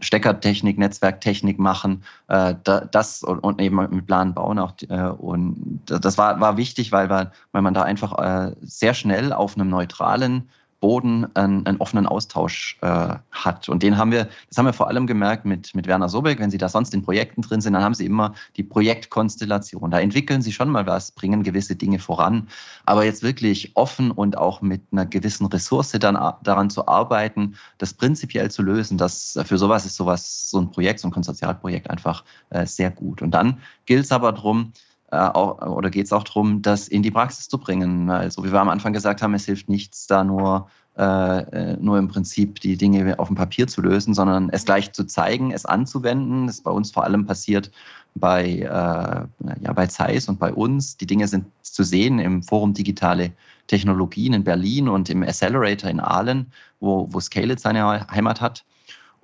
[0.00, 4.74] Steckertechnik, Netzwerktechnik machen, äh, das und, und eben mit Plan bauen auch.
[4.88, 9.56] Äh, und das war, war wichtig, weil, weil man da einfach äh, sehr schnell auf
[9.56, 10.48] einem neutralen
[10.84, 13.70] Boden einen, einen offenen Austausch äh, hat.
[13.70, 16.40] Und den haben wir, das haben wir vor allem gemerkt mit, mit Werner Sobeck.
[16.40, 19.90] Wenn Sie da sonst in Projekten drin sind, dann haben Sie immer die Projektkonstellation.
[19.90, 22.48] Da entwickeln Sie schon mal was, bringen gewisse Dinge voran.
[22.84, 27.94] Aber jetzt wirklich offen und auch mit einer gewissen Ressource dann daran zu arbeiten, das
[27.94, 32.24] prinzipiell zu lösen, das für sowas ist sowas, so ein Projekt, so ein Konsortialprojekt einfach
[32.50, 33.22] äh, sehr gut.
[33.22, 34.74] Und dann gilt es aber darum,
[35.14, 38.10] auch, oder geht es auch darum, das in die Praxis zu bringen.
[38.10, 41.98] Also wie wir am Anfang gesagt haben, es hilft nichts, da nur, äh, äh, nur
[41.98, 45.66] im Prinzip die Dinge auf dem Papier zu lösen, sondern es gleich zu zeigen, es
[45.66, 46.46] anzuwenden.
[46.46, 47.70] Das ist bei uns vor allem passiert
[48.14, 50.96] bei, äh, ja, bei Zeiss und bei uns.
[50.96, 53.32] Die Dinge sind zu sehen im Forum Digitale
[53.66, 58.64] Technologien in Berlin und im Accelerator in Aalen, wo, wo Scale seine Heimat hat.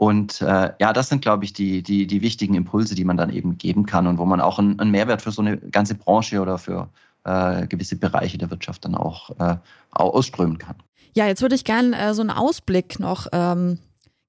[0.00, 3.28] Und äh, ja, das sind, glaube ich, die, die, die wichtigen Impulse, die man dann
[3.28, 6.40] eben geben kann und wo man auch einen, einen Mehrwert für so eine ganze Branche
[6.40, 6.88] oder für,
[7.24, 9.56] äh, gewisse Bereiche der Wirtschaft dann auch, äh,
[9.90, 10.76] ausströmen kann.
[11.14, 13.78] Ja, jetzt würde ich gerne äh, so einen Ausblick noch ähm,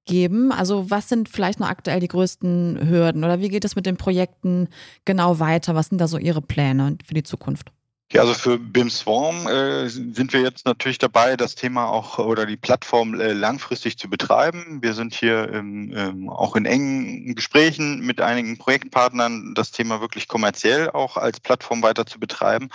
[0.04, 0.52] geben.
[0.52, 3.96] Also was sind vielleicht noch aktuell die größten Hürden oder wie geht es mit den
[3.96, 4.68] Projekten
[5.06, 5.74] genau weiter?
[5.74, 7.72] Was sind da so Ihre Pläne für die Zukunft?
[8.12, 12.44] Ja, also für BIM Swarm äh, sind wir jetzt natürlich dabei, das Thema auch oder
[12.44, 14.80] die Plattform äh, langfristig zu betreiben.
[14.82, 20.28] Wir sind hier ähm, ähm, auch in engen Gesprächen mit einigen Projektpartnern, das Thema wirklich
[20.28, 22.68] kommerziell auch als Plattform weiter zu betreiben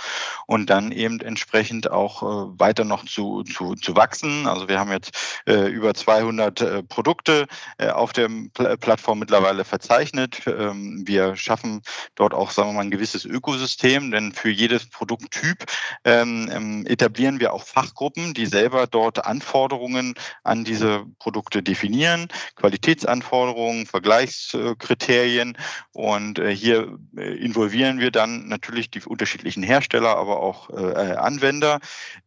[0.48, 4.48] und dann eben entsprechend auch äh, weiter noch zu, zu, zu wachsen.
[4.48, 5.12] Also wir haben jetzt
[5.46, 7.46] äh, über 200 äh, Produkte
[7.78, 10.42] äh, auf der Pl Plattform mittlerweile verzeichnet.
[10.48, 11.84] Ähm, wir schaffen
[12.16, 15.66] dort auch, sagen wir mal, ein gewisses Ökosystem, denn für jedes Produkt Typ
[16.04, 20.14] ähm, ähm, etablieren wir auch Fachgruppen, die selber dort Anforderungen
[20.44, 25.58] an diese Produkte definieren, Qualitätsanforderungen, Vergleichskriterien
[25.94, 31.80] und äh, hier äh, involvieren wir dann natürlich die unterschiedlichen Hersteller, aber auch äh, Anwender,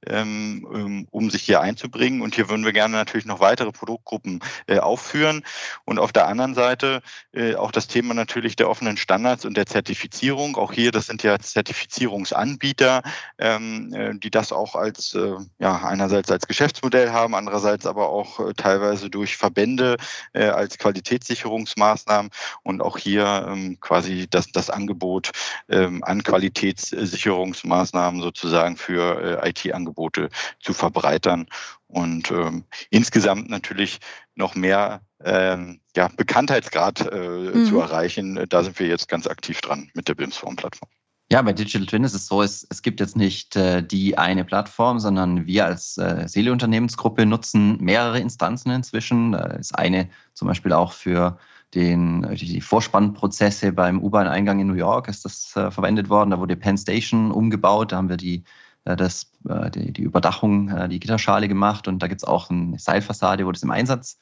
[0.07, 2.23] ähm, ähm, um sich hier einzubringen.
[2.23, 5.43] Und hier würden wir gerne natürlich noch weitere Produktgruppen äh, aufführen.
[5.85, 9.67] Und auf der anderen Seite äh, auch das Thema natürlich der offenen Standards und der
[9.67, 10.57] Zertifizierung.
[10.57, 13.03] Auch hier, das sind ja Zertifizierungsanbieter Anbieter,
[13.38, 18.40] ähm, äh, die das auch als, äh, ja, einerseits als Geschäftsmodell haben, andererseits aber auch
[18.40, 19.97] äh, teilweise durch Verbände
[20.33, 22.31] äh, als Qualitätssicherungsmaßnahmen
[22.62, 25.31] und auch hier ähm, quasi das, das Angebot
[25.69, 31.47] ähm, an Qualitätssicherungsmaßnahmen sozusagen für äh, IT-Angebote zu verbreitern
[31.87, 33.99] und ähm, insgesamt natürlich
[34.37, 37.66] noch mehr ähm, ja, Bekanntheitsgrad äh, mhm.
[37.66, 38.47] zu erreichen.
[38.49, 40.88] Da sind wir jetzt ganz aktiv dran mit der BIMSform-Plattform.
[41.33, 44.45] Ja, bei Digital Twin ist es so, es, es gibt jetzt nicht äh, die eine
[44.45, 49.31] Plattform, sondern wir als äh, Seele-Unternehmensgruppe nutzen mehrere Instanzen inzwischen.
[49.31, 51.38] Da ist eine zum Beispiel auch für
[51.73, 56.31] den, die Vorspannprozesse beim U-Bahn-Eingang in New York ist das äh, verwendet worden.
[56.31, 58.43] Da wurde Penn Station umgebaut, da haben wir die,
[58.85, 62.51] äh, das, äh, die, die Überdachung, äh, die Gitterschale gemacht und da gibt es auch
[62.51, 64.19] eine Seilfassade, wo das im Einsatz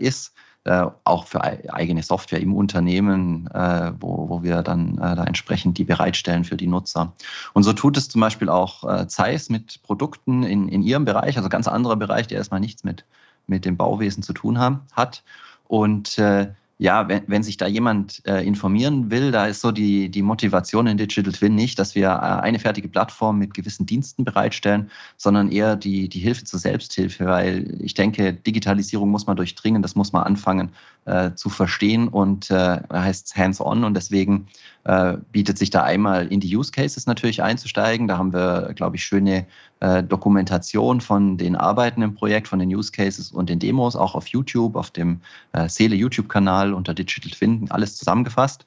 [0.00, 0.32] ist
[0.66, 5.78] äh, auch für eigene Software im Unternehmen, äh, wo, wo wir dann äh, da entsprechend
[5.78, 7.12] die bereitstellen für die Nutzer.
[7.52, 11.36] Und so tut es zum Beispiel auch äh, Zeiss mit Produkten in, in ihrem Bereich,
[11.36, 13.04] also ganz anderer Bereich, der erstmal nichts mit,
[13.46, 15.22] mit dem Bauwesen zu tun haben, hat.
[15.68, 20.10] Und äh, ja, wenn, wenn sich da jemand äh, informieren will, da ist so die,
[20.10, 24.24] die Motivation in Digital Twin nicht, dass wir äh, eine fertige Plattform mit gewissen Diensten
[24.24, 29.80] bereitstellen, sondern eher die, die Hilfe zur Selbsthilfe, weil ich denke, Digitalisierung muss man durchdringen,
[29.80, 30.70] das muss man anfangen
[31.06, 34.48] äh, zu verstehen und äh, heißt hands-on und deswegen
[34.86, 38.06] äh, bietet sich da einmal in die Use Cases natürlich einzusteigen.
[38.06, 39.44] Da haben wir, glaube ich, schöne
[39.80, 44.14] äh, Dokumentation von den Arbeiten im Projekt, von den Use Cases und den Demos, auch
[44.14, 45.20] auf YouTube, auf dem
[45.52, 48.64] äh, Seele YouTube-Kanal unter Digital Twin, alles zusammengefasst.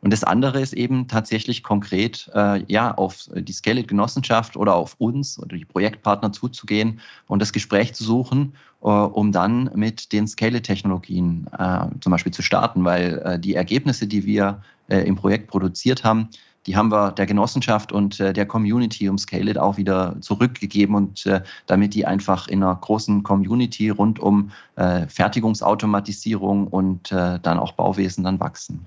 [0.00, 5.38] Und das andere ist eben tatsächlich konkret äh, ja auf die Scale-Genossenschaft oder auf uns
[5.38, 11.48] oder die Projektpartner zuzugehen und das Gespräch zu suchen, äh, um dann mit den Scale-Technologien
[11.58, 16.04] äh, zum Beispiel zu starten, weil äh, die Ergebnisse, die wir äh, im Projekt produziert
[16.04, 16.28] haben,
[16.66, 20.94] die haben wir der Genossenschaft und äh, der Community um Scale It auch wieder zurückgegeben
[20.94, 21.28] und
[21.66, 28.38] damit die einfach in einer großen Community rund um Fertigungsautomatisierung und dann auch Bauwesen dann
[28.38, 28.86] wachsen.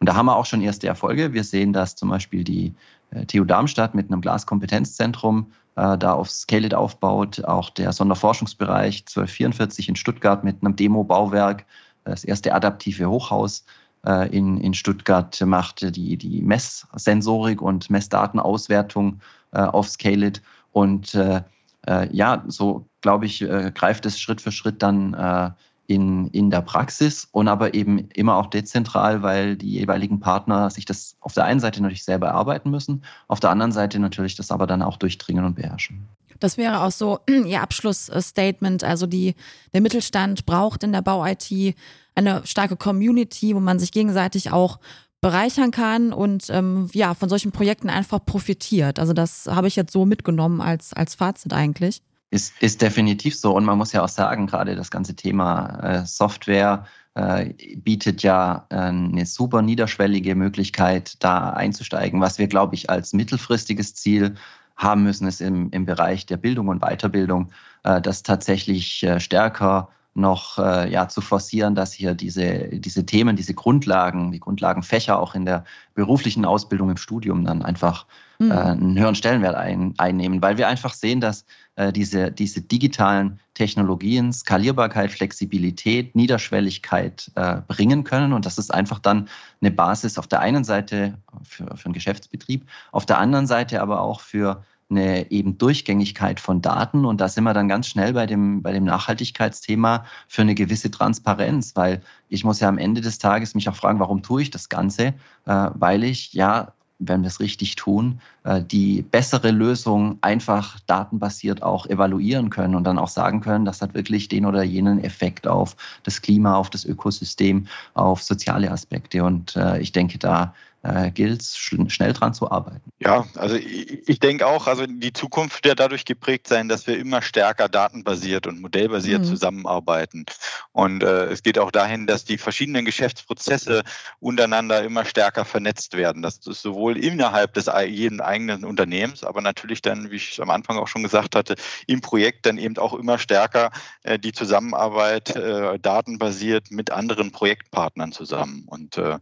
[0.00, 1.32] Und da haben wir auch schon erste Erfolge.
[1.32, 2.74] Wir sehen, dass zum Beispiel die
[3.10, 9.00] äh, TU Darmstadt mit einem Glaskompetenzzentrum äh, da auf Scale It aufbaut, auch der Sonderforschungsbereich
[9.00, 11.64] 1244 in Stuttgart mit einem Demo-Bauwerk,
[12.04, 13.64] das erste adaptive Hochhaus
[14.06, 19.20] äh, in, in Stuttgart macht, die, die Messsensorik und Messdatenauswertung
[19.52, 20.42] äh, auf Scaleit.
[20.72, 21.42] Und äh,
[21.86, 23.38] äh, ja, so glaube ich,
[23.74, 25.54] greift es Schritt für Schritt dann
[25.88, 30.84] in, in der Praxis und aber eben immer auch dezentral, weil die jeweiligen Partner sich
[30.84, 34.50] das auf der einen Seite natürlich selber erarbeiten müssen, auf der anderen Seite natürlich das
[34.50, 36.06] aber dann auch durchdringen und beherrschen.
[36.40, 38.84] Das wäre auch so Ihr Abschlussstatement.
[38.84, 39.34] Also die,
[39.72, 41.74] der Mittelstand braucht in der Bau-IT
[42.14, 44.78] eine starke Community, wo man sich gegenseitig auch
[45.22, 48.98] bereichern kann und ähm, ja, von solchen Projekten einfach profitiert.
[48.98, 52.02] Also das habe ich jetzt so mitgenommen als, als Fazit eigentlich.
[52.30, 53.54] Ist, ist definitiv so.
[53.54, 58.66] Und man muss ja auch sagen, gerade das ganze Thema äh, Software äh, bietet ja
[58.68, 62.20] äh, eine super niederschwellige Möglichkeit, da einzusteigen.
[62.20, 64.34] Was wir, glaube ich, als mittelfristiges Ziel
[64.76, 67.50] haben müssen, ist im, im Bereich der Bildung und Weiterbildung,
[67.82, 73.36] äh, dass tatsächlich äh, stärker noch äh, ja, zu forcieren, dass hier diese, diese Themen,
[73.36, 75.64] diese Grundlagen, die Grundlagenfächer auch in der
[75.94, 78.06] beruflichen Ausbildung im Studium dann einfach
[78.38, 78.50] mhm.
[78.50, 81.44] äh, einen höheren Stellenwert ein, einnehmen, weil wir einfach sehen, dass
[81.76, 88.32] äh, diese, diese digitalen Technologien Skalierbarkeit, Flexibilität, Niederschwelligkeit äh, bringen können.
[88.32, 89.28] Und das ist einfach dann
[89.60, 94.00] eine Basis auf der einen Seite für, für einen Geschäftsbetrieb, auf der anderen Seite aber
[94.00, 97.04] auch für eine eben Durchgängigkeit von Daten.
[97.04, 100.90] Und da sind wir dann ganz schnell bei dem, bei dem Nachhaltigkeitsthema für eine gewisse
[100.90, 104.50] Transparenz, weil ich muss ja am Ende des Tages mich auch fragen, warum tue ich
[104.50, 105.14] das Ganze?
[105.44, 111.62] Äh, weil ich ja wenn wir es richtig tun, äh, die bessere Lösung einfach datenbasiert
[111.62, 115.46] auch evaluieren können und dann auch sagen können, das hat wirklich den oder jenen Effekt
[115.46, 119.22] auf das Klima, auf das Ökosystem, auf soziale Aspekte.
[119.24, 122.90] Und äh, ich denke, da äh, gilt es, schnell dran zu arbeiten.
[123.00, 126.98] Ja, also ich, ich denke auch, also die Zukunft wird dadurch geprägt sein, dass wir
[126.98, 129.26] immer stärker datenbasiert und modellbasiert mhm.
[129.26, 130.24] zusammenarbeiten.
[130.72, 133.82] Und äh, es geht auch dahin, dass die verschiedenen Geschäftsprozesse
[134.20, 136.22] untereinander immer stärker vernetzt werden.
[136.22, 140.78] Das ist sowohl innerhalb des jeden eigenen Unternehmens, aber natürlich dann, wie ich am Anfang
[140.78, 141.56] auch schon gesagt hatte,
[141.86, 143.70] im Projekt dann eben auch immer stärker
[144.02, 148.64] äh, die Zusammenarbeit äh, datenbasiert mit anderen Projektpartnern zusammen.
[148.66, 149.18] Und äh,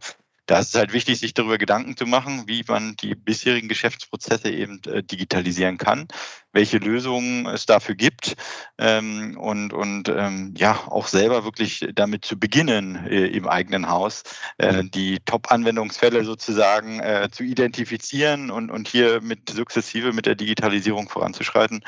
[0.47, 4.49] da ist es halt wichtig, sich darüber Gedanken zu machen, wie man die bisherigen Geschäftsprozesse
[4.49, 6.07] eben äh, digitalisieren kann,
[6.53, 8.35] welche Lösungen es dafür gibt
[8.77, 14.23] ähm, und, und ähm, ja, auch selber wirklich damit zu beginnen äh, im eigenen Haus,
[14.57, 14.91] äh, mhm.
[14.91, 21.83] die Top-Anwendungsfälle sozusagen äh, zu identifizieren und, und hier mit sukzessive mit der Digitalisierung voranzuschreiten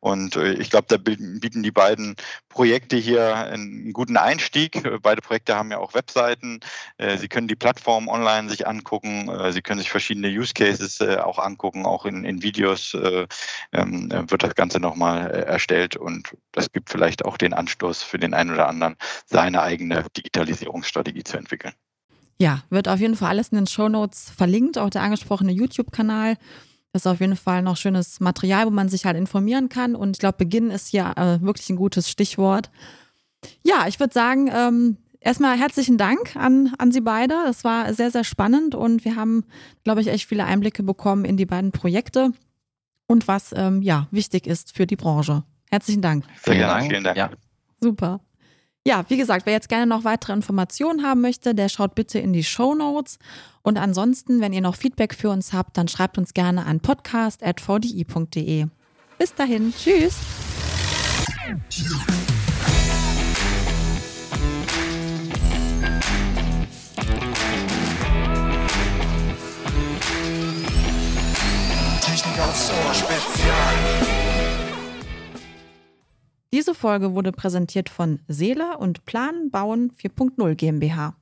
[0.00, 2.14] und äh, ich glaube, da bieten die beiden
[2.48, 4.82] Projekte hier einen guten Einstieg.
[5.02, 6.60] Beide Projekte haben ja auch Webseiten.
[6.98, 9.28] Äh, Sie können die Plattform online sich angucken.
[9.28, 11.84] Äh, Sie können sich verschiedene Use Cases auch angucken.
[11.84, 12.96] Auch in, in Videos
[13.72, 15.96] ähm, wird das Ganze nochmal erstellt.
[15.96, 18.96] Und das gibt vielleicht auch den Anstoß für den einen oder anderen,
[19.26, 21.74] seine eigene Digitalisierungsstrategie zu entwickeln.
[22.40, 26.36] Ja, wird auf jeden Fall alles in den Show Notes verlinkt, auch der angesprochene YouTube-Kanal.
[26.98, 29.94] Das ist auf jeden Fall noch schönes Material, wo man sich halt informieren kann.
[29.94, 32.72] Und ich glaube, Beginn ist hier äh, wirklich ein gutes Stichwort.
[33.62, 37.34] Ja, ich würde sagen, ähm, erstmal herzlichen Dank an, an Sie beide.
[37.44, 39.44] Das war sehr, sehr spannend und wir haben,
[39.84, 42.32] glaube ich, echt viele Einblicke bekommen in die beiden Projekte
[43.06, 45.44] und was ähm, ja wichtig ist für die Branche.
[45.70, 46.24] Herzlichen Dank.
[46.42, 46.88] Sehr gerne.
[46.88, 47.16] Vielen Dank.
[47.16, 47.30] Ja.
[47.80, 48.18] Super.
[48.86, 52.32] Ja, wie gesagt, wer jetzt gerne noch weitere Informationen haben möchte, der schaut bitte in
[52.32, 53.18] die Show Notes.
[53.62, 58.66] Und ansonsten, wenn ihr noch Feedback für uns habt, dann schreibt uns gerne an podcast.vdi.de.
[59.18, 60.16] Bis dahin, tschüss.
[72.00, 74.27] Technik aufs Ohr Spezial.
[76.50, 81.14] Diese Folge wurde präsentiert von Seele und Planen Bauen 4.0 GmbH.